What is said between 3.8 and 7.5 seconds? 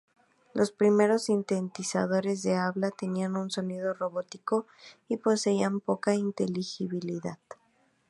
robótico y poseían poca inteligibilidad.